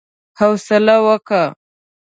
حوصله 0.39 0.95
وکه! 1.05 1.43